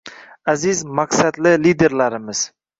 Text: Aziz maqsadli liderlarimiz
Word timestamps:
Aziz 0.53 0.79
maqsadli 1.01 1.53
liderlarimiz 1.69 2.45